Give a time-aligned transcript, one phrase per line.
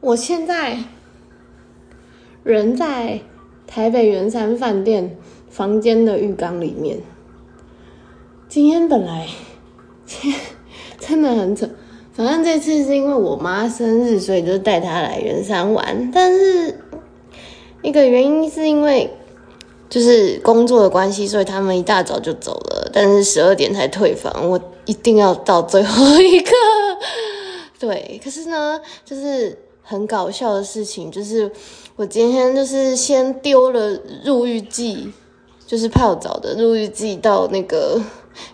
[0.00, 0.78] 我现在
[2.44, 3.20] 人在
[3.66, 5.16] 台北圆山饭店
[5.48, 6.98] 房间的浴缸里面。
[8.48, 9.26] 今天本来
[11.00, 11.68] 真的很扯，
[12.12, 16.10] 反正这次是因为我妈生日，所以就带她来圆山玩。
[16.12, 16.78] 但是
[17.82, 19.10] 一个原因是因为
[19.90, 26.52] 就是工作的关系，所以他们一大早就走了，但是十二点才退房，我一定要到最后一刻。
[27.78, 29.56] 对，可是呢，就是
[29.88, 31.50] 很搞笑的事情，就是
[31.96, 35.10] 我今天就是先丢了入浴剂，
[35.66, 37.98] 就是泡澡的入浴剂到那个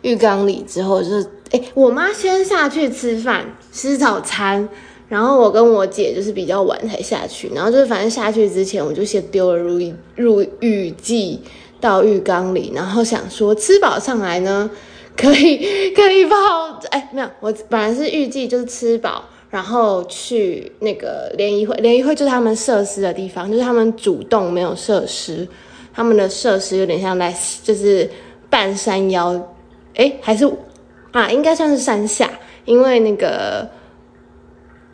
[0.02, 4.68] 浴缸里之后，就是哎，我妈先下去吃饭吃早餐，
[5.08, 11.40] 然后我跟我姐就是比较晚才下去，然后就是反正下去之前我就先丢了入浴入浴剂
[11.80, 14.70] 到浴缸里，然后想说吃饱上来呢。
[15.16, 16.36] 可以可以泡，
[16.90, 25.46] 哎，没有，我本来是预计就是吃饱，然后去那个联谊会，联谊会就是他们设施的地方，就是他们主动没有设施，
[25.94, 28.10] 他们的设施有点像在就是
[28.50, 29.40] 半山腰，
[29.94, 30.44] 哎，还是
[31.12, 32.28] 啊，应该算是山下，
[32.64, 33.64] 因为那个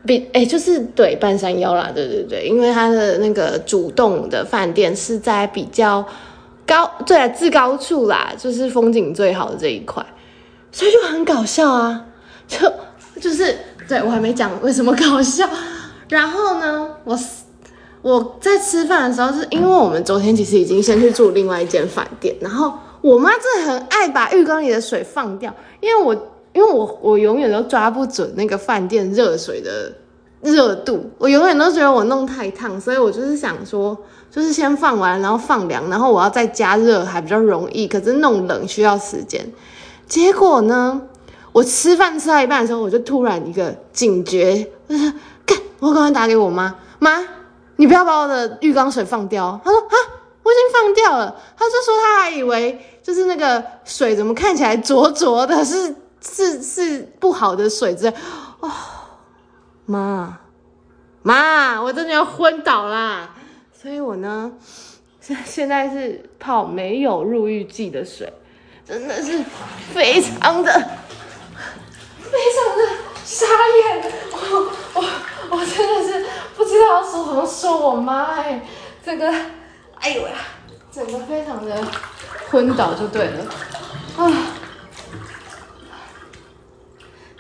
[0.04, 6.06] 比哎就是对半山腰啦，对对对，因为他的那个主动的饭店是在比较。
[6.66, 10.06] 高对啊至高处啦，就是风景最好的这一块，
[10.70, 12.06] 所以就很搞笑啊，
[12.46, 12.58] 就
[13.20, 13.58] 就是
[13.90, 15.48] 对我还没讲为什么搞笑。
[16.08, 17.18] 然后呢，我
[18.02, 26.14] 我在吃饭的时候，是因为我们昨天其实已经先去住另外一间饭店，然后我妈真的很爱把浴缸里的水放掉，因为我
[26.52, 29.92] 因为我我永远都抓不准那个饭店热水的
[30.40, 33.98] 热度，我永远都觉得我弄太烫，所以我就是想说。
[34.30, 37.88] 就是先放完，然后放凉，然后我要再加热，还比较容易。
[37.88, 39.44] 可是弄冷需要时间。
[40.06, 41.02] 结果呢，
[41.52, 45.12] 我吃饭吃到一半的时候，我就突然一个警觉，就是
[45.44, 47.22] 干，我刚刚打给我妈，妈，
[47.76, 49.60] 你不要把我的浴缸水放掉。
[49.64, 49.96] 她说啊，
[50.42, 51.36] 我已经放掉了。
[51.56, 58.16] 她就说她还以为就是那个水怎么看起来浊浊的，是是是不好的水之类。
[58.60, 58.70] 哦，
[59.86, 60.38] 妈
[61.22, 63.30] 妈，我真的要昏倒啦！
[63.72, 64.52] 所以我呢，
[65.20, 68.32] 现现在是泡没有入浴剂的水，
[68.86, 69.42] 真的是
[69.92, 70.88] 非常的、
[72.22, 72.82] 非常的
[73.24, 74.12] 傻眼。
[74.32, 74.36] 我
[74.94, 75.04] 我
[75.50, 76.26] 我真的是
[76.56, 78.66] 不知道说什么说我妈哎，
[79.04, 79.32] 这个
[79.98, 80.34] 哎呦呀，
[80.92, 81.76] 整个非常的
[82.50, 83.44] 昏倒就对了
[84.16, 84.32] 啊。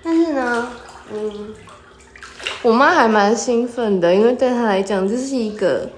[0.02, 0.72] 但是呢，
[1.12, 1.54] 嗯，
[2.62, 5.90] 我妈还蛮兴奋的，因为对她来讲这是一个。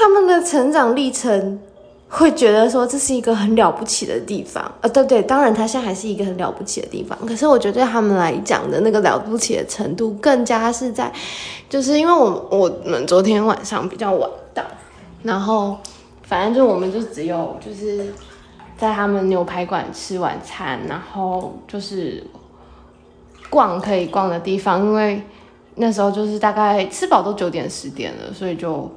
[0.00, 1.60] 他们的成长历程
[2.10, 7.18] 会觉得说这是一个很了不起的地方，呃，对对，当然他现在还是一个很了不起的地方。
[7.26, 11.12] 可是我觉得对他们来讲的那个了不起的程度，更加是在，
[11.68, 14.62] 就是因为我我们昨天晚上比较晚到，
[15.22, 15.76] 然后
[16.22, 18.12] 反正就我们就只有就是
[18.78, 22.24] 在他们牛排馆吃晚餐，然后就是
[23.50, 25.22] 逛可以逛的地方，因为
[25.74, 28.90] 那时候就是大概吃饱都九点十点了，所以就。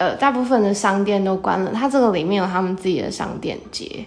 [0.00, 4.02] 呃，大部分的商店都关了，它这个里面有他们自己的商店街，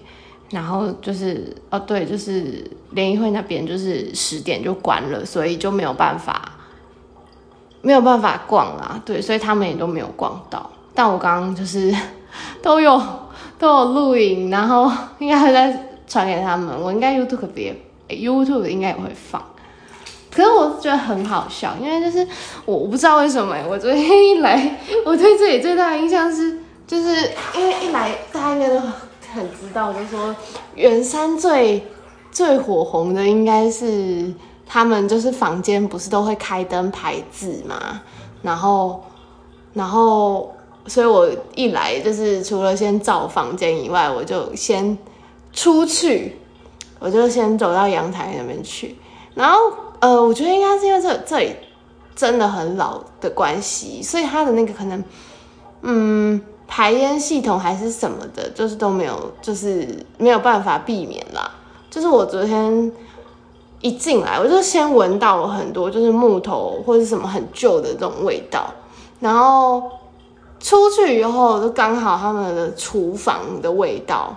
[0.50, 6.54] 然后就是哦，对，就是联谊会那边就是十点就关了，所以就没有办法，
[7.84, 10.68] 没有办法逛啦，对，所以他们也都没有逛到。
[10.96, 11.96] 但我刚刚就是
[12.64, 13.00] 都有
[13.60, 17.76] 都有录影，然后应该会再传给他们，我应该 YouTube 也
[18.10, 19.40] YouTube 应该也会放。
[20.34, 22.28] 可是我觉得很好笑，因为就是
[22.66, 26.58] 我我不知道为什么，我昨天一来， 我对这里最大的印象是，
[26.88, 30.36] 就是因为一来大家应该都很知道，就是说
[30.74, 31.86] 圆山最
[32.32, 34.34] 最火红的应该是
[34.66, 38.02] 他们就是房间不是都会开灯排字嘛，
[38.42, 39.04] 然后
[39.74, 40.52] 然后
[40.88, 44.98] 所以我一来就是除了先照房间以外，我就先
[45.52, 46.40] 出去，
[46.98, 48.96] 我就先走到阳台那边去，
[49.36, 49.60] 然后。
[50.04, 51.56] 呃，我觉得应该是因为这这里
[52.14, 55.02] 真的很老的关系，所以它的那个可能，
[55.82, 61.50] 嗯，排烟系统还是什么的，就是都没有，就是没有办法避免啦。
[61.90, 62.92] 就是我昨天
[63.80, 68.74] 一进来，我就先闻到了很多就是木头或者什么很旧的这种味道，
[69.22, 69.90] 然后
[70.60, 74.36] 出去以后就刚好他们的厨房的味道，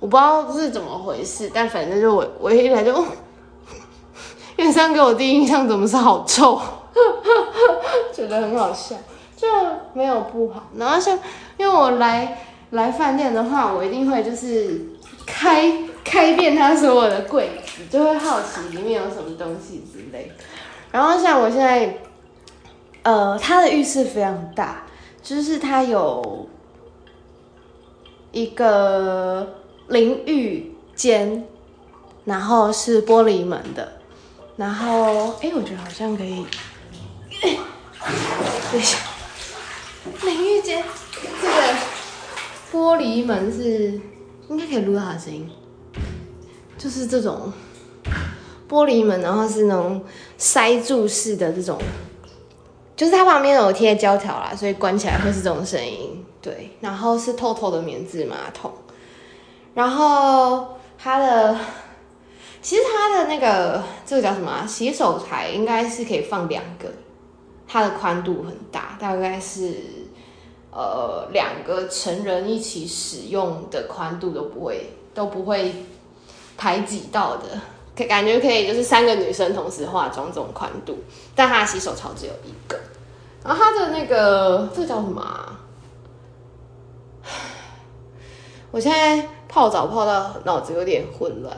[0.00, 2.92] 我不知道是怎么回事，但反正就我我一来就。
[4.60, 6.60] 电商给我第一印象怎么是好臭，
[8.12, 8.94] 觉得很好笑，
[9.34, 9.48] 就
[9.94, 10.64] 没有不好。
[10.76, 11.18] 然后像
[11.56, 12.36] 因为我来
[12.72, 14.86] 来饭店的话，我一定会就是
[15.24, 20.30] 开开遍他所有的柜子，就会好奇里面有什么东西之类。
[20.92, 21.96] 然后像我现在
[23.02, 24.82] 呃，他的浴室非常大，
[25.22, 26.46] 就是它有
[28.30, 29.54] 一个
[29.88, 31.46] 淋浴间，
[32.26, 33.92] 然后是玻璃门的，
[34.60, 36.44] 然后哎，我觉得好像可以，
[38.70, 38.98] 等一下，
[40.22, 40.84] 淋浴间
[41.40, 41.54] 这个
[42.70, 43.98] 玻璃门是
[44.50, 45.48] 应该可以录到它的声音，
[46.76, 47.50] 就是这种
[48.68, 50.04] 玻璃门，然后是那种
[50.36, 51.78] 塞住式的这种。
[52.94, 56.22] 就是它旁边有贴胶条啦，所以关起来会是这种声音。
[56.42, 58.70] 对，然后是透透的棉质马桶，
[59.72, 61.56] 然后它的
[62.62, 66.88] 其实它的那个这个叫什么洗手台，应该是可以放两个，
[67.66, 69.74] 它的宽度很大，大概是
[70.70, 75.74] 呃两个成人一起使用的宽度都不会都不会
[76.58, 77.58] 排挤到的，
[77.96, 80.98] 可感觉可以就是三个女生同时化妆这种宽度，
[81.34, 82.78] 但它的洗手槽只有一个。
[83.42, 85.56] 然后它的那个这个叫什么？
[88.70, 91.56] 我现在泡澡泡到脑子有点混乱。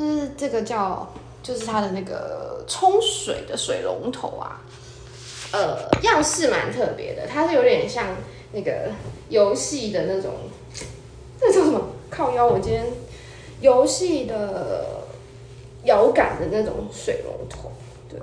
[0.00, 1.12] 是这个叫，
[1.42, 4.62] 就是它的那个冲水的水龙头啊，
[5.52, 7.26] 呃，样式蛮特别的。
[7.26, 8.06] 它是有点像
[8.52, 8.90] 那个
[9.28, 10.32] 游戏的那种，
[11.38, 11.80] 这叫什么？
[12.10, 12.46] 靠腰！
[12.46, 12.84] 我今天
[13.60, 15.04] 游戏的
[15.84, 17.70] 摇杆的那种水龙头。
[18.08, 18.18] 对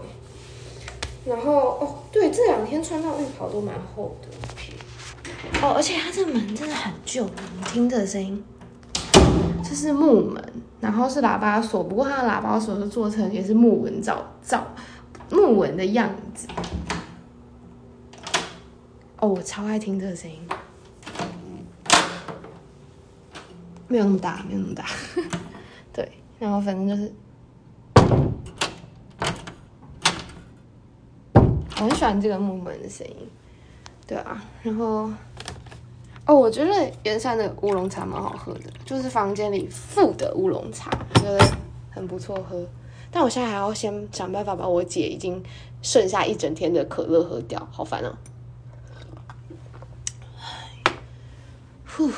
[1.25, 4.27] 然后哦，对，这两天穿到浴袍都蛮厚的。
[5.61, 8.43] 哦，而且它这门真的很旧，你听这个声音，
[9.77, 10.43] 是木门，
[10.79, 14.65] 然后是喇叭锁，不过它的喇叭锁是做成也是木纹造造
[15.29, 16.47] 木纹的样子。
[19.19, 20.39] 哦，我超爱听这个声音，
[23.87, 24.85] 没有那么大，没有那么大。
[25.93, 27.13] 对，然后反正就是。
[31.79, 33.15] 我很喜欢这个木门的声音，
[34.07, 35.11] 对啊，然后
[36.27, 41.39] 哦，我觉得盐山的乌龙茶蛮好喝的，就是房间里附的乌龙茶，觉得
[41.89, 42.61] 很不错喝。
[43.09, 45.41] 但我现在还要先想办法把我姐已经
[45.81, 48.17] 剩下一整天的可乐喝掉，好烦啊！
[51.87, 52.11] 呼。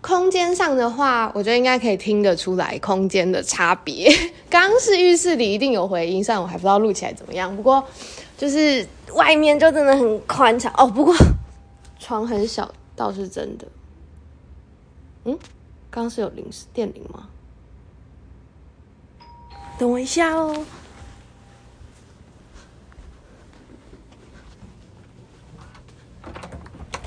[0.00, 4.10] 空间上的话，我觉得应该可以听得出来空间的差别。
[4.50, 7.54] 刚刚是浴室里一定有回音，虽然我还不知道录起来怎么样。
[7.54, 7.82] 不过
[8.36, 10.86] 就是外面就真的很宽敞哦。
[10.86, 11.14] 不过
[12.04, 13.66] 床很小，倒是真的。
[15.24, 15.38] 嗯，
[15.90, 17.30] 刚刚是有铃电铃吗？
[19.78, 20.66] 等我一下哦。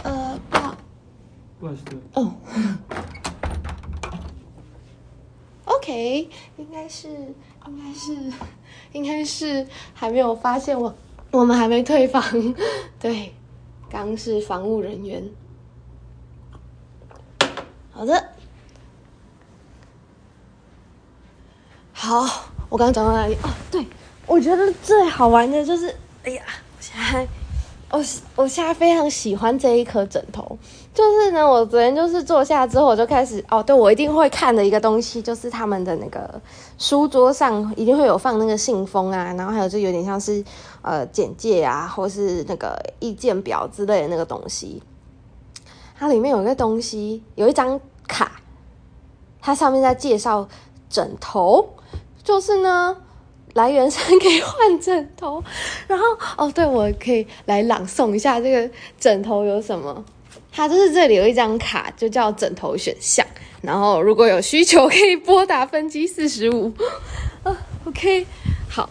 [0.04, 0.40] 呃，
[1.60, 1.68] 不。
[2.16, 2.34] 哦
[5.66, 6.28] ，OK，
[6.58, 7.08] 应该是，
[7.68, 8.34] 应该是，
[8.94, 10.96] 应该是还没有发现我，
[11.30, 12.24] 我们还没退房。
[13.00, 13.36] 对，
[13.90, 15.24] 刚是防务人员。
[17.92, 18.30] 好的，
[21.94, 22.22] 好，
[22.70, 23.36] 我刚刚讲到哪里？
[23.44, 23.86] 哦，对，
[24.26, 26.44] 我觉得最好玩的就是，哎呀，
[26.78, 27.28] 我现在。
[27.90, 28.04] 我
[28.36, 30.60] 我现在非常喜欢这一颗枕头，
[30.98, 36.42] 就是呢，我昨天就是坐下之后，我就开始哦，对我一定会看的一个东西，就是他们的那个
[36.80, 40.44] 书桌上一定会有放那个信封啊，然后还有就有点像是
[40.82, 44.82] 呃简介啊，或是那个意见表之类的那个东西。
[45.96, 48.32] 它里面有一个东西，有一张卡，
[49.40, 50.48] 它上面在介绍
[50.90, 51.76] 枕头，
[52.24, 52.98] 就是呢。
[53.54, 55.44] 来源上 可以换枕头，
[55.88, 56.06] 然后
[56.38, 60.06] 哦，对我可以来朗诵一下这个枕头有什么。
[60.52, 63.26] 它就是这里有一张卡，就叫枕头选项。
[63.62, 66.72] 然后如果有需求，可以拨打分机四十五。
[67.44, 67.56] 啊，
[67.86, 68.26] OK，
[68.70, 68.90] 好。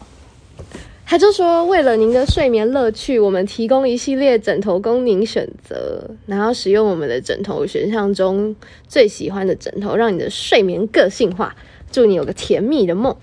[1.08, 8.56] 他就说，为了您的睡眠乐趣，我们提供一系列枕头供您选择，然后使用我们的枕头选项中
[8.88, 11.54] 最喜欢的枕头，让你的睡眠个性化。
[11.92, 13.16] 祝你有个甜蜜的梦。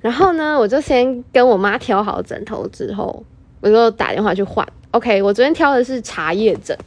[0.00, 3.24] 然后呢，我就先跟我妈挑好枕头之后，
[3.60, 4.64] 我就打电话去换。
[4.92, 6.78] OK，我昨天挑的是茶叶枕，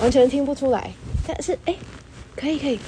[0.00, 0.92] 完全听不出来，
[1.26, 1.74] 但是哎，
[2.34, 2.78] 可以可以，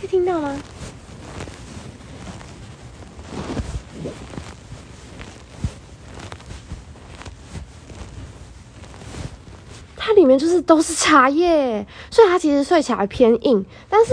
[0.00, 0.56] 可以听到吗？
[9.96, 14.12] 它里面就是都是茶叶，所以它其实睡起来偏硬，但是。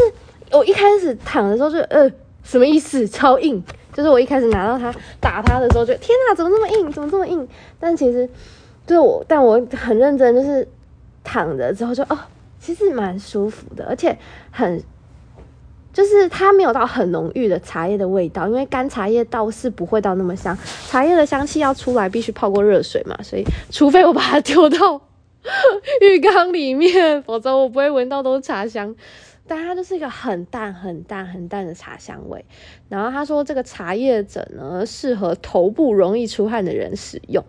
[0.53, 2.11] 我一开始躺的时候就呃
[2.43, 3.07] 什么意思？
[3.07, 3.63] 超硬！
[3.93, 6.91] 就是我一开始拿到它打它的时候，就天哪，怎么这么硬？
[6.91, 7.47] 怎么这么硬？
[7.79, 8.29] 但其实
[8.85, 10.67] 对我，但我很认真，就是
[11.23, 12.17] 躺着之后就哦，
[12.59, 14.17] 其实蛮舒服的，而且
[14.51, 14.83] 很
[15.93, 20.57] 就是它没有到很浓郁的茶叶的味道，因为干茶叶倒是不会到那么香，
[20.87, 25.01] 茶叶的香气要出来必须泡过热水嘛，所以除非我把它丢到
[26.01, 28.95] 浴缸里面，否则我不会闻到都是茶香。
[29.47, 32.45] 但它就是一个很淡、很淡、很淡的茶香味。
[32.87, 37.43] 然后他说，这个茶叶枕呢，适合头部容易出汗的人使用。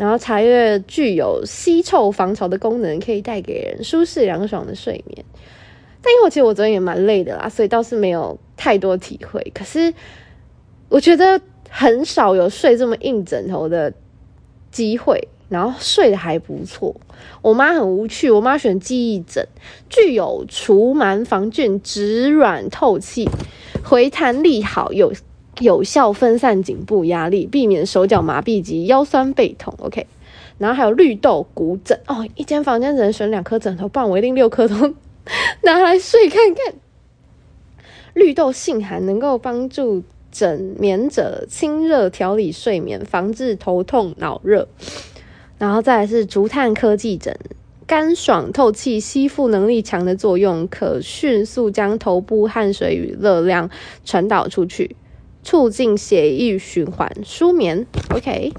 [0.00, 5.22] 然后茶叶具有吸臭防潮的功能，可以带给人舒适凉爽的睡眠。
[6.00, 9.52] 但因为其实我昨天也蛮累的啦，所以倒是没有太多体会。
[9.54, 9.92] 可是
[10.88, 11.38] 我觉得
[11.68, 13.92] 很少有睡这么硬枕头的
[14.70, 15.28] 机会。
[15.50, 16.94] 然后睡得还不错，
[17.42, 19.44] 我妈很无趣，我妈选记忆枕，
[19.88, 23.28] 具有除螨防菌、止软透气、
[23.82, 25.12] 回弹力好，有
[25.60, 29.72] 有效分散颈部压力，避免手脚麻痹及腰酸背痛。
[29.78, 30.06] OK，
[30.58, 34.74] 然后还有绿豆骨枕哦，一间房间只能选两颗枕头，不然我一定六颗都
[35.62, 36.74] 拿来睡看看。
[38.14, 40.02] 绿豆性寒，能够帮助
[40.32, 44.66] 枕眠者清热调理睡眠，防治头痛脑热。
[45.58, 47.36] 然后再来是竹炭科技枕，
[47.86, 53.70] 干爽透气，吸附能力强的作用，可迅速将头部汗水与热量
[54.04, 54.96] 传导出去，
[55.42, 57.86] 促进血液循环，舒眠。
[58.14, 58.52] OK，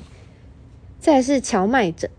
[1.00, 2.10] 再是荞麦枕。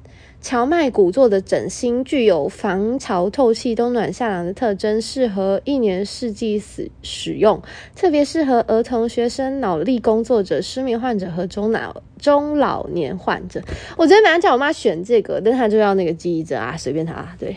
[0.41, 7.63] 荞麦骨做的枕芯具有防潮透气、冬暖夏凉的特征，适合一年四季使使用，
[7.95, 13.63] 特别适合儿童、学生、脑力工作者、失眠患者和中老中老年患者。
[13.97, 17.37] 我昨天本来叫我妈选这个，但她就要那个记忆枕啊，随便她啊。
[17.39, 17.57] 对，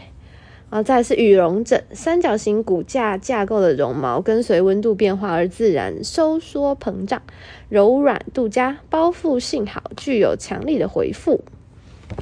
[0.69, 7.21] 然后再是羽绒枕，三角形骨架架构的绒毛跟随温度变化而自然收缩膨胀，
[7.69, 11.41] 柔软度佳，包覆性好，具有强力的回复。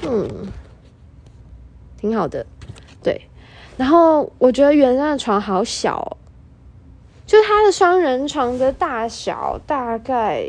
[0.04, 0.52] 嗯，
[1.98, 2.46] 挺好的，
[3.02, 3.22] 对。
[3.76, 6.18] 然后我觉得原山的床好小，
[7.26, 10.46] 就它的双人床的大小大概，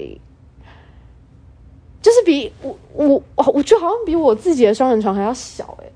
[2.03, 3.23] 就是比我我
[3.55, 5.91] 我觉得好像比我自己的双人床还要小哎。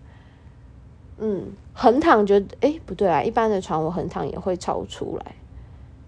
[1.20, 5.36] 嗯，横躺觉得哎不对啊，一般的床我横躺也会超出来。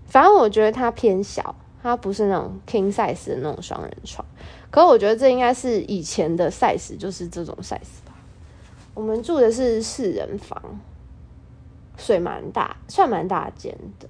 [0.04, 4.26] 反正我觉得它偏小，它不是那种 king size 的那种双人床。
[4.68, 8.12] 可我觉得这应该是以前的 size，就是这种 size 吧。
[8.94, 10.60] 我们住的是四人房，
[11.96, 14.08] 水蛮大，算蛮大间的。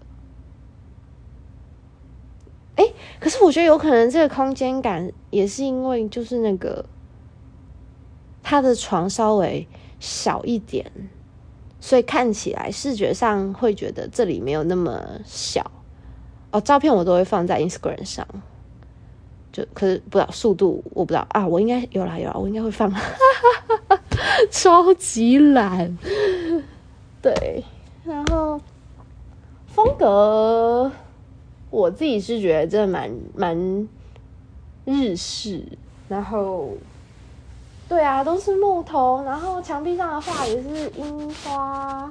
[2.77, 2.87] 哎，
[3.21, 6.87] 可是我觉得有可能这个空间感也是因为就是那个
[8.43, 10.91] 他的床稍微小一点，
[11.81, 15.69] 所以看起来视觉上会觉得这里没有那么小。
[16.53, 18.27] 哦，照片我都会放在 Instagram 上。
[19.53, 22.89] 就可是不知道速度，我不知道啊，我应该有啦有啦，我应该会放，
[24.49, 25.99] 超级懒，
[27.21, 27.65] 对，
[28.05, 28.61] 然后
[29.67, 30.93] 风格
[31.69, 33.89] 我自己是觉得真的蛮蛮
[34.85, 35.65] 日式，
[36.09, 36.75] 然后
[37.91, 42.11] 对啊，都是木头，然后墙壁上的画也是樱花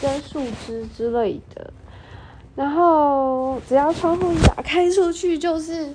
[0.00, 1.72] 跟树枝之类的，
[2.54, 5.92] 然后只要窗户一打开出去就是。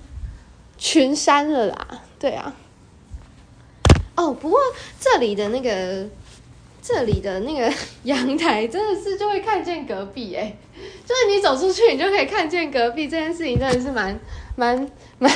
[0.76, 1.88] 群山了啦，
[2.20, 2.54] 对啊。
[4.16, 4.60] 哦，不过
[5.00, 6.06] 这里的那个，
[6.82, 7.72] 这里的那个
[8.04, 10.58] 阳台真的是就会看见隔壁哎，
[11.06, 14.20] 就是你走出去你就可以看见隔壁，这件事情真的是蛮
[14.58, 14.76] 蛮
[15.20, 15.32] 蛮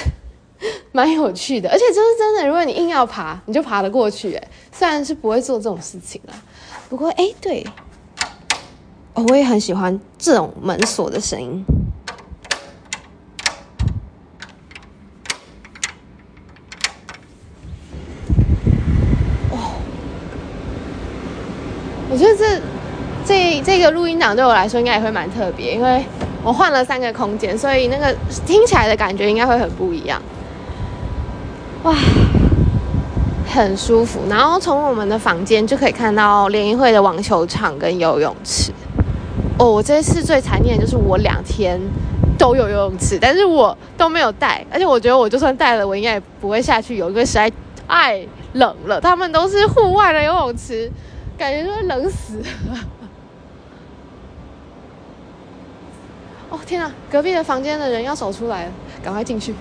[0.92, 4.48] 蛮有趣的，而且就是真的，如果你硬要爬，你就爬得过去哎。
[4.72, 6.34] 虽然是不会做这种事情啦，
[6.90, 7.66] 不过哎，对，
[9.14, 11.64] 哦，我也很喜欢这种门锁的声音。
[22.10, 22.62] 我觉得这
[23.26, 26.04] 这这个录音档对我来说应该也会蛮特别，因为
[26.44, 30.20] 我换了三个空间，所以那个听起来的感觉应该会很不一样。
[31.88, 31.96] 哇，
[33.48, 34.20] 很舒服。
[34.30, 38.74] 然后从我们的房间就可以看到联谊会的网球场跟游泳池。
[39.58, 41.80] 哦，我这次最残念的就是我两天
[42.38, 47.50] 都有游泳池，但是我都没有带，而且我觉得我就算带了，我应该也不会下去游，因为实在
[47.88, 49.00] 太冷了。
[49.00, 50.92] 他们都是户外的游泳池。
[51.38, 52.42] 感觉就会冷死！
[56.50, 58.72] 哦天啊，隔壁的房间的人要走出来了，
[59.04, 59.54] 赶快进去！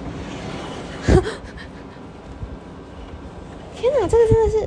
[3.77, 4.67] 天哪，这个真的是……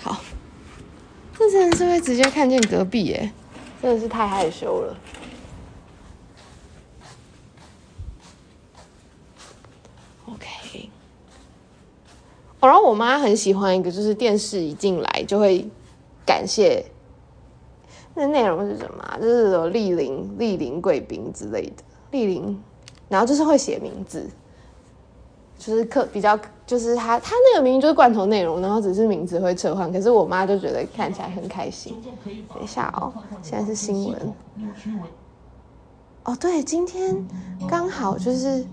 [0.00, 0.20] 好，
[1.38, 3.32] 这真的是会直接看见隔壁耶，
[3.80, 4.96] 真的是太害羞了。
[10.26, 10.90] OK，
[12.60, 15.66] 然后我妈很喜欢一个，就是电视一进来就会
[16.26, 16.84] 感谢
[18.14, 19.16] 那内容是什么啊？
[19.18, 22.62] 就是有莅临莅临贵宾之类的，莅临，
[23.08, 24.28] 然后就是会写名字，
[25.58, 31.96] 就是客比较就是他他那个明明就是罐头内容，然后只是名字会撤换，可是我妈就觉得看起来很开心。
[32.54, 34.34] 等一下哦，现在是新闻。
[36.24, 37.16] 哦，对，今天
[37.68, 38.64] 刚好就是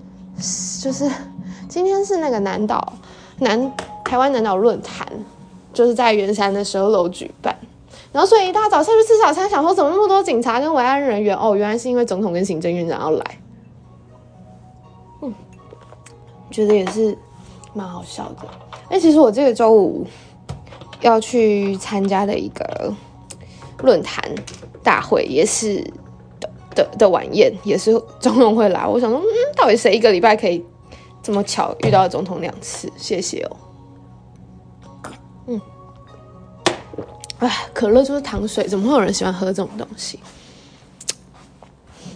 [0.81, 1.09] 就是
[1.69, 2.93] 今天是那个南岛
[3.39, 3.71] 南
[4.03, 5.07] 台湾南岛论坛，
[5.71, 7.55] 就是在圆山的十二楼举办。
[8.11, 11.37] 然后所以一大早上去吃早餐，想说怎么那么多警察跟维安人员？
[11.37, 13.39] 哦，原来是因为总统跟行政院长要来。
[16.53, 17.17] 觉得也是
[17.73, 18.47] 蛮好笑的。
[18.89, 20.05] 哎，其实我这个周五
[21.01, 22.93] 要去参加的一个
[23.79, 24.23] 论坛
[24.83, 25.83] 大会，也是
[26.39, 28.87] 的的的晚宴，也是总统会来。
[28.87, 29.25] 我想说，嗯，
[29.57, 30.63] 到底谁一个礼拜可以
[31.23, 32.89] 这么巧遇到总统两次？
[32.95, 33.57] 谢谢哦。
[35.47, 35.61] 嗯
[37.39, 40.19] 哎，可乐就是糖水，怎么会有人喜欢喝这种东西？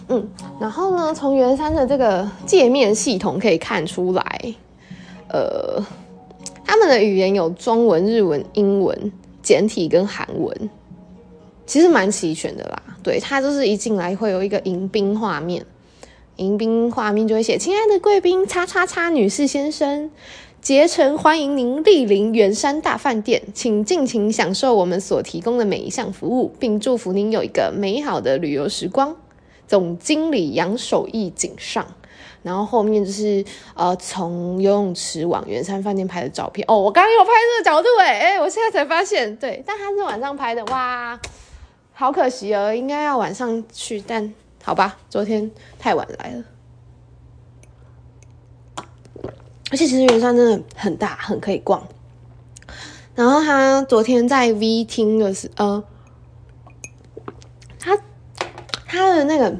[0.08, 0.26] 嗯，
[0.58, 4.54] 然后呢，从圆山的这个界面系统可以看出来，
[5.28, 5.84] 呃，
[6.64, 9.12] 他们的语言有中文、日文、英文、
[9.42, 10.70] 简体跟韩文，
[11.66, 12.82] 其实蛮齐全的啦。
[13.02, 15.64] 对，它就是一进来会有一个迎宾画面，
[16.36, 20.10] 迎宾画面就会写“亲爱的贵宾，叉叉叉女士先生”。
[20.60, 29.14] 竭诚欢迎您莅临圆山大饭店，请尽情享受我们所提供的每一项服务，并祝福您有一个美好的旅游时光。
[29.68, 31.86] 总经理杨守义井上，
[32.42, 33.44] 然后后面就是
[33.74, 36.64] 呃，从游泳池往圆山饭店拍的照片。
[36.66, 41.20] 哦，我刚刚有拍这个角度哎哎，我现在才发现，对，但他是晚上拍的，哇，
[41.92, 44.34] 好可惜哦，应该要晚上去，但
[44.64, 46.44] 好吧，昨天太晚来了。
[49.70, 51.86] 而且其实圆山真的很大，很可以逛。
[53.14, 55.84] 然后他昨天在 V 厅的时，呃，
[58.88, 59.54] 他的那个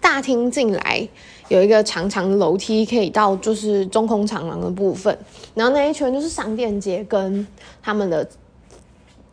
[0.00, 1.08] 大厅进来
[1.48, 5.18] 有一个长长的楼梯，可以到就是中空长廊的部分。
[5.54, 7.44] 然后那一圈就是商店街跟
[7.82, 8.28] 他们的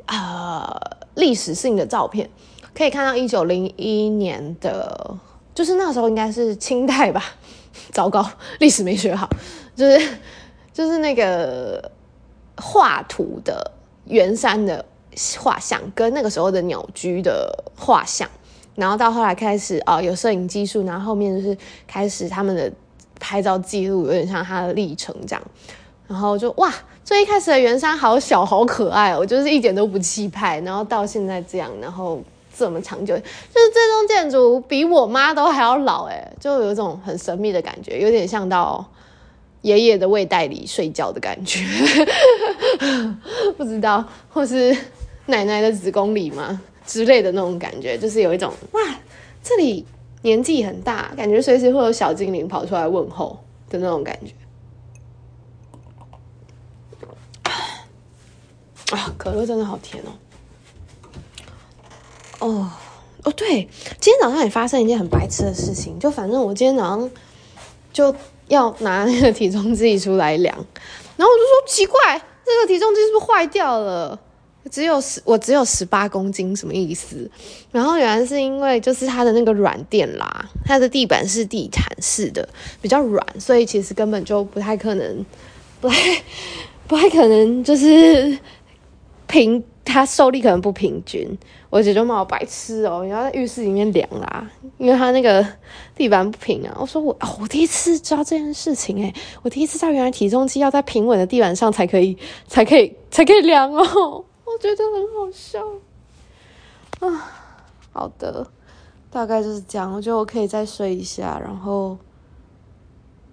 [0.07, 0.67] 呃
[1.15, 2.29] 历史性的照片，
[2.73, 5.15] 可以看到一九零一年的，
[5.53, 7.23] 就是那时候应该是清代吧。
[7.93, 8.27] 糟糕，
[8.59, 9.29] 历史没学好，
[9.75, 10.17] 就是
[10.73, 11.91] 就是那个
[12.57, 13.71] 画图的
[14.05, 14.83] 圆山的
[15.37, 18.29] 画像，跟那个时候的鸟居的画像，
[18.79, 22.71] 然后到后来开始啊有摄影技术，然后后面就是开始他们的
[23.19, 25.43] 拍照记录，有点像他的历程这样，
[26.07, 32.19] 然后就哇，最一开始的圆山好小好可爱哦，就是一点都不气派，然后到现在这样，然后。
[32.57, 38.85] 这么长久，就是这栋建筑比我妈都还要老哎，就有一种很神秘的感觉，有点像到
[39.61, 41.61] 爷爷的胃袋里睡觉的感觉，
[43.55, 44.75] 不知道或是
[45.27, 48.81] 奶奶的子宫里吗之类的那种感觉，就是有一种哇，
[49.43, 49.85] 这里
[50.23, 54.33] 年纪很大，感觉随时会有小精灵跑出来问候的那种感觉。
[58.89, 60.09] 啊，可乐真的好甜哦。
[62.39, 62.71] 哦
[63.23, 67.11] 哦，对，今天早上也发生一件很白痴的事情，就反正我今天早上
[67.93, 68.15] 就
[68.47, 70.55] 要拿那个体重计出来量，
[71.17, 74.19] 然后我就说奇怪，这个体重计是不是坏掉了？
[74.69, 77.29] 只有十，我只有十八公斤，什么意思？
[77.71, 82.47] 然后原来是因为就是它的那个软垫啦，它的地板是地毯式的，
[82.81, 85.25] 比较软，所以其实根本就不太可能，
[85.81, 85.95] 不太
[86.87, 88.37] 不太可能就是
[89.27, 89.63] 平。
[89.91, 91.27] 它受力可能不平均，
[91.71, 95.43] 我姐就骂我白痴哦，你要在浴室里面量啦，因为它那个
[95.95, 96.77] 地板不平啊。
[96.79, 102.15] 我说我哦，我第一次知道这件事情诶，我第一次知道原来体重机要在平稳的地板上才可以，
[102.47, 104.23] 才可以，才可以量哦。
[104.59, 105.65] 觉得很好笑
[106.99, 107.31] 啊。
[107.91, 108.45] 好的，
[109.09, 109.91] 大概就是这样。
[109.93, 111.97] 我觉得我可以再睡一下，然后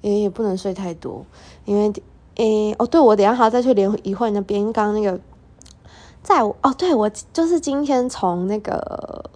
[0.00, 1.24] 也也不能睡太多，
[1.64, 1.92] 因为
[2.36, 5.20] 诶哦，对我等下还要再去联谊会那边，刚刚那个。
[6.22, 9.30] 在哦，对我就是今天从那个，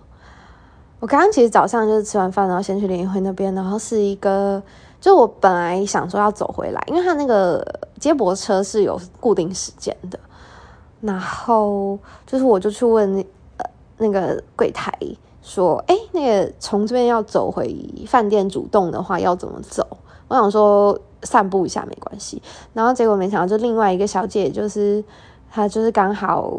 [0.98, 4.60] 我刚刚其实早上就是吃完饭，然后先去联谊会那边，然后是一个，
[5.00, 7.64] 就我本来想说要走回来，因为他那个
[8.00, 10.18] 接驳车是有固定时间的，
[11.00, 14.92] 然后就是我就去问那呃那个柜台
[15.42, 17.74] 说，哎，那个从这边要走回
[18.06, 19.86] 饭店主动的话要怎么走？
[20.28, 25.02] 我想说散步一下没关系，然后结果没想到就另外一个小姐就是
[25.50, 26.52] 她就是刚好。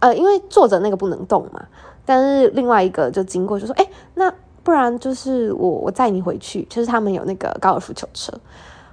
[0.00, 1.64] 呃，因为坐着那个不能动嘛，
[2.04, 8.32] 但是另外一个就经过就说，哎，那不然就是我我载你回去，就是他们有那个高尔夫球车，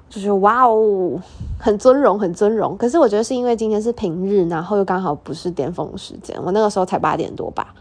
[0.10, 1.22] 就是哇哦，
[1.60, 2.76] 很尊荣，很尊荣。
[2.76, 7.74] 可是我觉得是因为今天是平日，然后又刚好不是巅峰时间，我那个时候才八点多吧，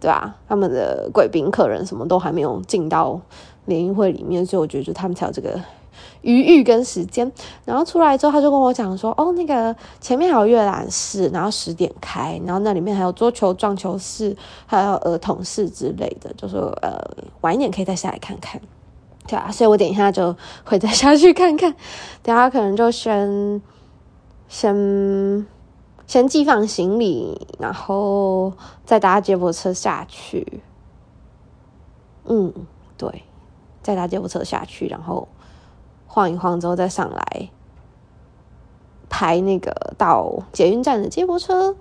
[0.00, 0.34] 对吧？
[0.48, 3.20] 他们的贵宾、客人什么都还没有进到
[3.66, 5.60] 联谊会里面，所以我觉得就他们才有这个
[6.22, 7.30] 余裕跟时间。
[7.66, 14.34] 然后出来之后，他就跟我讲说：“哦，那个前面还有阅览室，然后十点开，然后那里面还有桌球、撞球室，
[14.66, 16.98] 还有儿童室之类的，就说呃
[17.42, 18.60] 晚一点可以再下来看看。”
[19.26, 21.74] 对啊，所以我等一下就会再下去看看。
[22.22, 23.62] 等下可能就先
[24.48, 25.46] 先
[26.06, 28.52] 先寄放行李，然后
[28.84, 30.62] 再搭接驳车下去。
[32.26, 32.52] 嗯，
[32.98, 33.22] 对，
[33.82, 35.26] 再搭接驳车下去，然后
[36.06, 37.48] 晃一晃之后再上来
[39.08, 41.74] 排那个到捷运站的接驳车，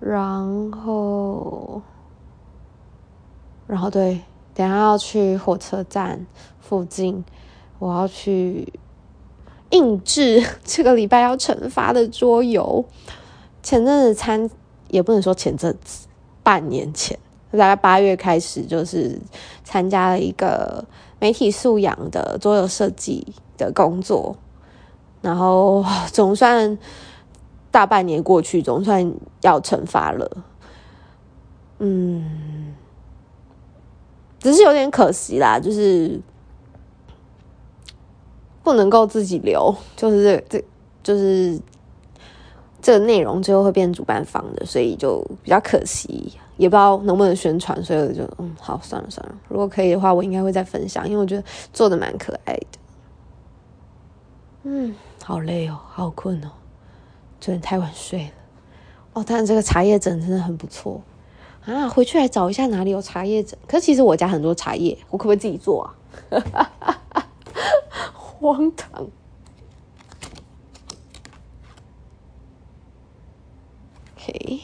[0.00, 1.80] 然后，
[3.66, 4.20] 然后对，
[4.54, 6.26] 等下要去火车站。
[6.66, 7.22] 附近，
[7.78, 8.72] 我要去
[9.70, 12.84] 印制 这个礼拜要惩罚的桌游。
[13.62, 14.50] 前阵子参，
[14.88, 16.06] 也不能说前阵子，
[16.42, 17.18] 半年前，
[17.52, 19.20] 大概八月开始，就是
[19.62, 20.84] 参加了一个
[21.20, 23.26] 媒体素养的桌游设计
[23.58, 24.36] 的工作。
[25.20, 26.78] 然后 总算
[27.70, 30.30] 大半年过去，总算要惩罚了。
[31.78, 32.74] 嗯，
[34.38, 36.20] 只是有点可惜啦，就是。
[38.64, 40.64] 不能够自己留，就是这这
[41.02, 41.60] 就是
[42.80, 52.66] 这个内容最后会变主办方的，所以就比较可惜，也不知道能不能宣传，所以我就嗯，好算了算了，如果可以的话，我应该会再分享，因为我觉得做的蛮可爱的。
[54.62, 56.50] 嗯，好累哦，好困哦，
[57.38, 58.30] 昨天太晚睡了。
[59.12, 61.02] 哦，但是这个茶叶枕真的很不错
[61.66, 63.58] 啊，回去来找一下哪里有茶叶枕。
[63.68, 65.94] 可是其实我家很多茶叶，我可不可以自己做啊？
[68.44, 69.08] 荒唐。
[74.14, 74.60] OK，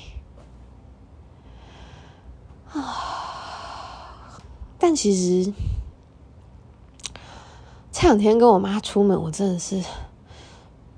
[2.74, 4.38] 啊，
[4.78, 5.50] 但其实
[7.90, 9.82] 这两天跟我妈出门，我真的是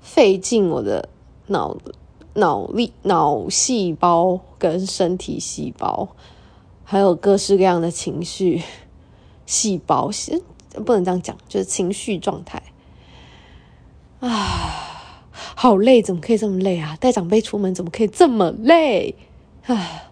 [0.01, 1.07] 费尽我的
[1.47, 1.77] 脑
[2.33, 6.09] 脑力、脑细胞跟身体细胞，
[6.83, 8.61] 还有各式各样的情绪
[9.45, 10.09] 细胞，
[10.85, 12.61] 不能这样讲，就是情绪状态。
[14.25, 16.95] 啊，好累，怎么可以这么累啊？
[16.97, 19.13] 带长辈出门怎么可以这么累？
[19.65, 20.03] 啊！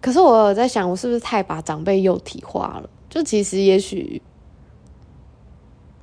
[0.00, 2.90] 可是我在想，我是不是太把长辈幼体化了？
[3.08, 4.20] 就其实也许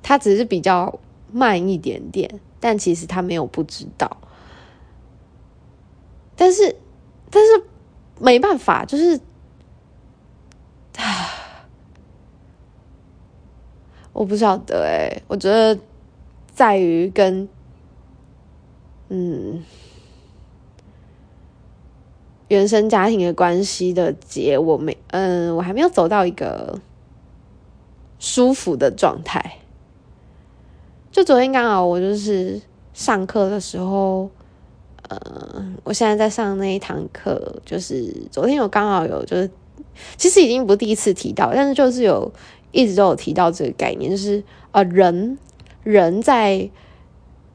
[0.01, 0.99] 他只是比较
[1.33, 4.17] 慢一点点，但其实他没有不知道。
[6.37, 6.77] 但是，
[7.29, 7.65] 但是
[8.21, 9.19] 没办法，就是
[10.97, 11.29] 啊，
[14.13, 15.77] 我不晓得哎，我觉得。
[16.53, 17.49] 在于跟
[19.09, 19.63] 嗯
[22.47, 26.79] 原生家庭的关系的结，我没嗯，我还没有走到一个
[28.19, 29.57] 舒服的状态。
[31.11, 32.61] 就昨天刚好我就是
[32.93, 34.29] 上课的时候，
[35.09, 39.49] 呃，我现在在上那一堂课，就是昨天有刚好有就是，
[40.17, 42.31] 其实已经不第一次提到，但是就是有
[42.71, 45.39] 一直都有提到这个概念，就是呃人。
[45.83, 46.69] 人在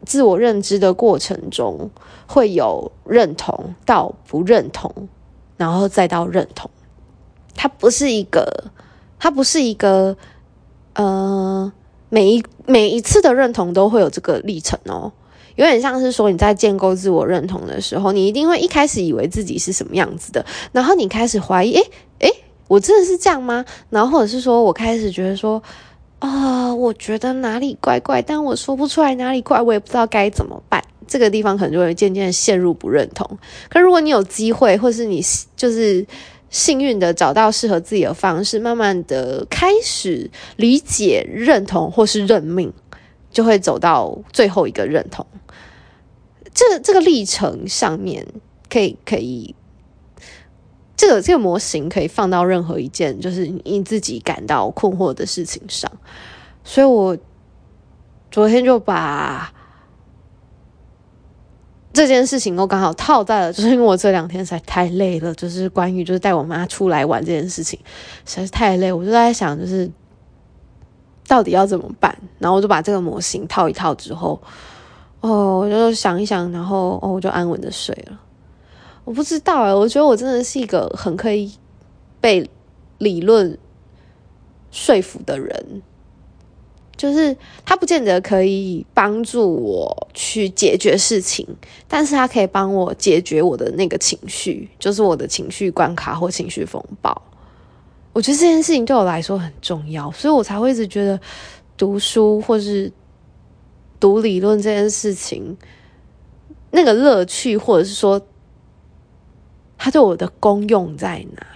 [0.07, 1.91] 自我认知的过程中，
[2.27, 5.09] 会有认同到不认同，
[5.57, 6.71] 然后再到认同。
[7.55, 8.71] 它不是一个，
[9.19, 10.17] 它不是一个，
[10.95, 11.73] 呃，
[12.09, 15.11] 每一每一次的认同都会有这个历程哦。
[15.57, 22.33] 有点像是说你在建构自我认同的时候，你一定会一开始以为自己是什么样子的，然后你开始怀疑，诶诶，
[22.69, 23.65] 我真的是这样吗？
[23.91, 25.61] 然后或者是说我开始觉得说。
[26.19, 30.83] 啊，我觉得哪里怪怪，但我说不出来哪里怪，我也不知道该怎么办。
[31.07, 33.39] 这个地方可能就会渐渐陷入不认同。
[33.71, 35.23] 可如果你有机会，或是你
[35.57, 36.07] 就是
[36.51, 42.73] 幸运的找到适合自己的方式，慢慢的开始理解、认同或是认命，
[43.31, 45.25] 就会走到最后一个认同。
[46.53, 48.27] 这这个历程上面，
[48.69, 49.55] 可以可以。
[50.99, 55.89] 这个这个模型可以放到任何一件就是你自己感到困惑的事情上，
[56.65, 57.17] 所以我
[58.33, 59.53] 昨天就把
[61.93, 67.79] 这件事情都刚好套在了，就是因为我这两天实在太累了，就是关于就是带我妈出来玩这件事情
[68.27, 69.89] 实在是太累，我就在想就是
[71.29, 74.41] 到底要怎么办，然后我就把这个模型套一套之后，
[75.21, 78.19] 哦，我就想一想，然后哦，我就安稳的睡了。
[79.09, 81.51] 我不知道哎，我觉得我真的是一个很可以
[82.21, 82.47] 被
[82.99, 83.57] 理论
[84.71, 85.83] 说服的人，
[86.95, 91.49] 就是他不见得可以帮助我去解决事情，
[91.89, 97.23] 但是他可以帮我解决我的那个情绪，就是我的情绪关卡或情绪风暴。
[98.13, 101.19] 我觉得这件事情对我来说很重要，所以我才会一直觉得
[101.79, 102.93] 读书或是
[103.99, 105.57] 读理论这件事情，
[106.73, 108.21] 那个乐趣，或者是说
[109.79, 111.47] 它对我的功用在哪？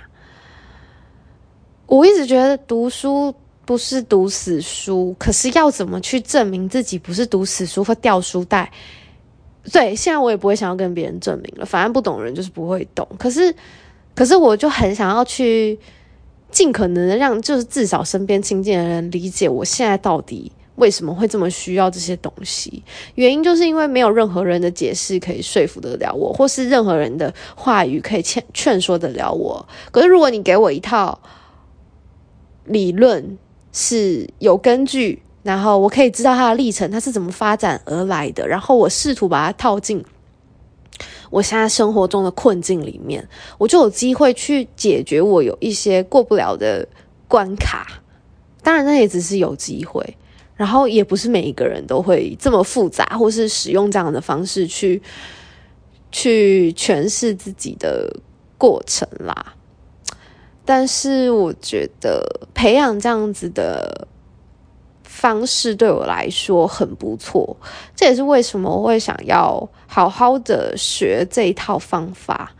[1.85, 3.35] 我一直觉得读书。
[3.65, 8.71] 不是读死书，可是要怎么去证明自己不是读死书或掉书袋？
[9.73, 13.07] 对，现在我也不会想要跟别人证明了，反正不懂人就是不会懂。
[13.21, 13.55] 可是，
[14.17, 15.79] 可是我就很想要去
[16.51, 20.51] 尽可能的让，就是至少身边亲近的人理解我现在到底
[20.83, 22.83] 为什么会这么需要这些东西。
[23.15, 29.65] 原因就是因为没有任何人的解释可以说服得了我，或是任何人的话语可以劝劝说得了我。
[29.93, 31.21] 可是如果你给我一套
[32.65, 33.39] 理论，
[33.73, 40.05] 是有根据，然后我可以知道它的历程，它是怎么发展而来的，然后我试图把它套进
[41.31, 46.87] 我现在生活中的困境里面，我就有机会去解决我有一些过不了的
[47.29, 48.03] 关卡。
[48.63, 50.17] 当然，那也只是有机会，
[50.57, 55.03] 然后也不是每一个人都会这么复杂，或是使用这样的方式去
[56.11, 58.15] 去诠释自己的
[58.59, 59.55] 过程啦。
[60.65, 64.07] 但是我觉得培养这样子的
[65.03, 67.57] 方式对我来说很不错，
[67.97, 72.53] 这也是为什么我会想要好好的学这一套方法，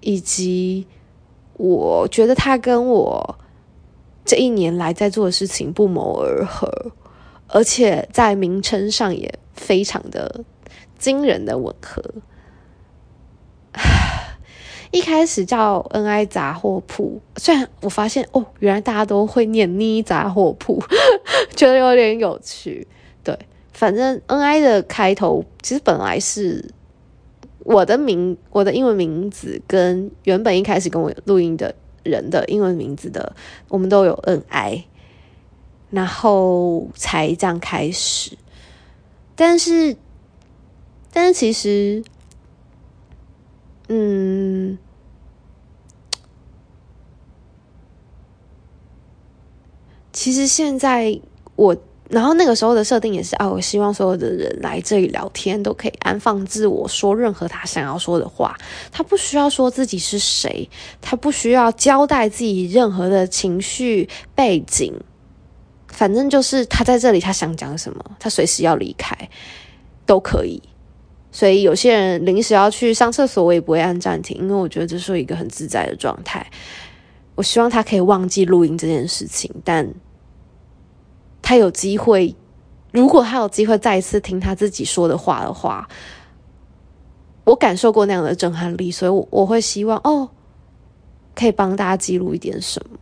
[0.00, 0.86] 以及
[1.58, 3.38] 我觉得它跟我
[4.24, 6.66] 这一年来在做的事情不谋而合，
[7.54, 10.40] 而且在名称上也非常的
[10.98, 12.02] 惊人的吻合。
[14.90, 20.82] 一开始叫 N I 杂货铺，虽然我发现哦，原来大家都会念妮杂货铺，
[21.54, 22.86] 觉得有点有趣。
[23.22, 23.38] 对，
[23.72, 26.72] 反正 N I 的开头其实本来是
[27.60, 33.34] 我的名，我的英文名字跟原本一开始跟我录音的人的英文名字的，
[33.68, 34.84] 我们都有 N I，
[35.90, 38.36] 然后才这样开始。
[39.36, 39.96] 但是，
[41.12, 42.02] 但是其实，
[43.88, 44.78] 嗯。
[50.12, 51.20] 其实现在
[51.56, 51.76] 我，
[52.08, 58.56] 然后那个时候的设定也是啊，我希望所有的人来这里聊天都可以安放自我，说任何他想要说的话。
[58.92, 60.70] 他不需要说自己是谁，
[61.02, 64.94] 他不需要交代自己任何的情绪背景，
[65.94, 69.16] 反正就是他在这里，他想讲什么，他随时要离开
[70.04, 70.62] 都可以。
[71.32, 76.46] 所以有些人临时要去上厕所，我也不会按暂停，因为我觉得这是一个很自在的状态。
[77.34, 79.88] 我希望他可以忘记录音这件事情，但。
[81.46, 82.34] 他有机会，
[82.90, 85.86] 如果他有机会再一次听他自己说的话的话，
[87.44, 90.30] 我感受过那样的震撼力，所以我我会希望哦，
[91.34, 92.98] 可以帮大家记录一点什么。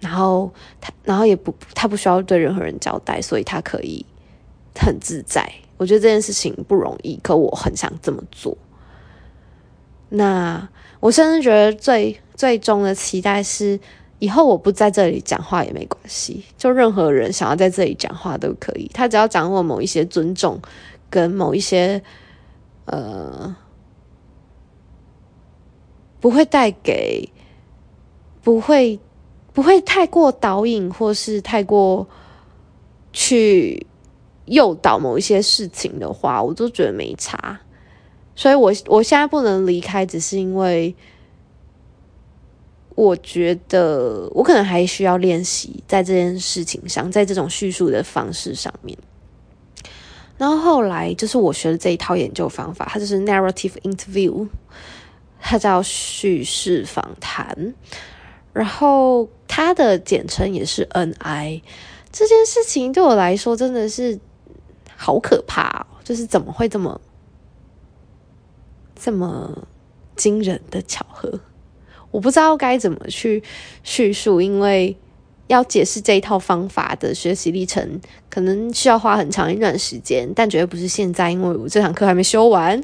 [0.00, 4.04] 然后他，然后也不，他不需要对任何人交代，所以他可以
[4.74, 5.48] 很自在。
[5.76, 8.56] 我觉得这件事情不容易，可我很想这么做。
[10.08, 13.78] 那我甚至觉得最最终的期待是。
[14.22, 18.86] 以后我不在这里讲话也没关系，就任何人想要在这里讲话都可以。
[18.92, 20.60] 他只要掌握某一些尊重，
[21.08, 22.02] 跟某一些
[22.84, 23.56] 呃，
[26.20, 27.26] 不会带给，
[28.42, 29.00] 不会
[29.52, 32.06] 不会太过导引，或是太过
[33.12, 33.86] 去
[34.46, 37.60] 诱导某一些事情的话，我都觉得没差。
[38.34, 40.94] 所以我我现在不能离开，只是因为。
[42.96, 48.98] 我觉得我可能还需要练习在这件事情上，在这种叙述的方式上面。
[50.36, 54.46] 然后后来就是我学的这一套研究方法，它就是 narrative interview，
[55.40, 57.74] 它叫叙事访谈。
[58.52, 59.26] 然后
[59.66, 61.60] 它的简称也是 NI。
[62.10, 64.18] 这件事情对我来说真的是
[64.96, 67.00] 好可怕，就是怎么会这么
[68.96, 69.68] 这么
[70.16, 71.40] 惊人的巧合？
[72.10, 73.42] 我不知道该怎么去
[73.84, 74.96] 叙述，因为
[75.46, 82.82] 要解释这一套方法的学习历程，可能需要花很长一段时间，但绝对不是现在，因为我这堂课还没修完，